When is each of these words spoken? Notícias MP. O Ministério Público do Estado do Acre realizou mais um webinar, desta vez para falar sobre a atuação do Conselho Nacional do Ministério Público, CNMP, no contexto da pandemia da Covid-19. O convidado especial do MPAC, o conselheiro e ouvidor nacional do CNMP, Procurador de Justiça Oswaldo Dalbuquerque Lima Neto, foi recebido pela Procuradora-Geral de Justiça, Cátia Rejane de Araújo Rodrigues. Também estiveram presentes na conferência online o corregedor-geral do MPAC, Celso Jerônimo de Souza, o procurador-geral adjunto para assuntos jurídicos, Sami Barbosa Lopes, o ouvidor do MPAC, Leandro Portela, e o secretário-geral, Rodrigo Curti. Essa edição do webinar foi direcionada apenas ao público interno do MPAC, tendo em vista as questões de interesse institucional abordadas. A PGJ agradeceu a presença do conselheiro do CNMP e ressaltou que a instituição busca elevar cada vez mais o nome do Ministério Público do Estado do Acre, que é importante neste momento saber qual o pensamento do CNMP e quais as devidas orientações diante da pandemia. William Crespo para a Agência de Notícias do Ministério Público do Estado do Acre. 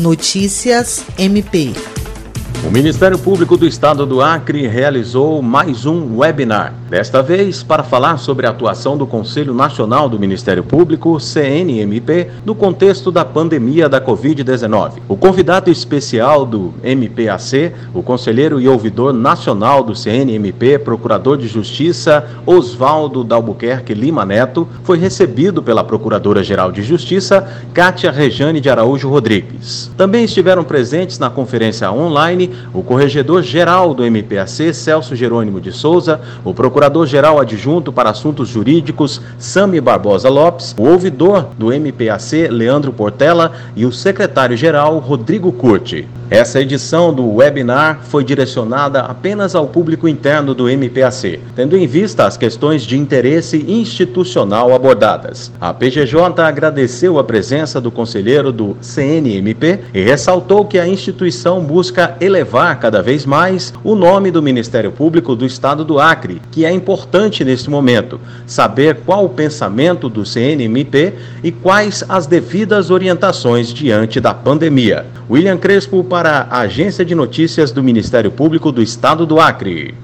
Notícias 0.00 1.04
MP. 1.18 1.74
O 2.70 2.72
Ministério 2.72 3.18
Público 3.18 3.56
do 3.56 3.66
Estado 3.66 4.06
do 4.06 4.22
Acre 4.22 4.64
realizou 4.68 5.42
mais 5.42 5.86
um 5.86 6.18
webinar, 6.18 6.72
desta 6.88 7.20
vez 7.20 7.64
para 7.64 7.82
falar 7.82 8.16
sobre 8.16 8.46
a 8.46 8.50
atuação 8.50 8.96
do 8.96 9.08
Conselho 9.08 9.52
Nacional 9.52 10.08
do 10.08 10.20
Ministério 10.20 10.62
Público, 10.62 11.18
CNMP, 11.18 12.30
no 12.46 12.54
contexto 12.54 13.10
da 13.10 13.24
pandemia 13.24 13.88
da 13.88 14.00
Covid-19. 14.00 15.00
O 15.08 15.16
convidado 15.16 15.68
especial 15.68 16.46
do 16.46 16.72
MPAC, 16.84 17.72
o 17.92 18.04
conselheiro 18.04 18.60
e 18.60 18.68
ouvidor 18.68 19.12
nacional 19.12 19.82
do 19.82 19.96
CNMP, 19.96 20.78
Procurador 20.78 21.36
de 21.38 21.48
Justiça 21.48 22.24
Oswaldo 22.46 23.24
Dalbuquerque 23.24 23.94
Lima 23.94 24.24
Neto, 24.24 24.68
foi 24.84 24.96
recebido 24.96 25.60
pela 25.60 25.82
Procuradora-Geral 25.82 26.70
de 26.70 26.84
Justiça, 26.84 27.64
Cátia 27.74 28.12
Rejane 28.12 28.60
de 28.60 28.70
Araújo 28.70 29.08
Rodrigues. 29.08 29.90
Também 29.96 30.24
estiveram 30.24 30.62
presentes 30.62 31.18
na 31.18 31.28
conferência 31.28 31.90
online 31.90 32.59
o 32.72 32.82
corregedor-geral 32.82 33.94
do 33.94 34.04
MPAC, 34.04 34.72
Celso 34.74 35.16
Jerônimo 35.16 35.60
de 35.60 35.72
Souza, 35.72 36.20
o 36.44 36.54
procurador-geral 36.54 37.40
adjunto 37.40 37.92
para 37.92 38.10
assuntos 38.10 38.48
jurídicos, 38.48 39.20
Sami 39.38 39.80
Barbosa 39.80 40.28
Lopes, 40.28 40.74
o 40.78 40.88
ouvidor 40.88 41.48
do 41.56 41.72
MPAC, 41.72 42.48
Leandro 42.48 42.92
Portela, 42.92 43.52
e 43.74 43.84
o 43.86 43.92
secretário-geral, 43.92 44.98
Rodrigo 44.98 45.52
Curti. 45.52 46.06
Essa 46.30 46.60
edição 46.60 47.12
do 47.12 47.28
webinar 47.34 48.02
foi 48.04 48.22
direcionada 48.22 49.00
apenas 49.00 49.56
ao 49.56 49.66
público 49.66 50.06
interno 50.06 50.54
do 50.54 50.68
MPAC, 50.68 51.40
tendo 51.56 51.76
em 51.76 51.88
vista 51.88 52.24
as 52.24 52.36
questões 52.36 52.82
de 52.82 52.96
interesse 52.96 53.64
institucional 53.66 54.72
abordadas. 54.72 55.50
A 55.60 55.74
PGJ 55.74 56.40
agradeceu 56.40 57.18
a 57.18 57.24
presença 57.24 57.80
do 57.80 57.90
conselheiro 57.90 58.52
do 58.52 58.76
CNMP 58.80 59.80
e 59.92 60.02
ressaltou 60.02 60.64
que 60.64 60.78
a 60.78 60.86
instituição 60.86 61.60
busca 61.60 62.16
elevar 62.20 62.49
cada 62.80 63.00
vez 63.00 63.24
mais 63.24 63.72
o 63.84 63.94
nome 63.94 64.30
do 64.30 64.42
Ministério 64.42 64.90
Público 64.90 65.36
do 65.36 65.46
Estado 65.46 65.84
do 65.84 66.00
Acre, 66.00 66.42
que 66.50 66.64
é 66.64 66.72
importante 66.72 67.44
neste 67.44 67.70
momento 67.70 68.20
saber 68.44 69.02
qual 69.06 69.24
o 69.24 69.28
pensamento 69.28 70.08
do 70.08 70.26
CNMP 70.26 71.14
e 71.44 71.52
quais 71.52 72.04
as 72.08 72.26
devidas 72.26 72.90
orientações 72.90 73.72
diante 73.72 74.20
da 74.20 74.34
pandemia. 74.34 75.06
William 75.30 75.56
Crespo 75.56 76.02
para 76.02 76.48
a 76.50 76.60
Agência 76.60 77.04
de 77.04 77.14
Notícias 77.14 77.70
do 77.70 77.82
Ministério 77.82 78.32
Público 78.32 78.72
do 78.72 78.82
Estado 78.82 79.24
do 79.24 79.38
Acre. 79.38 79.94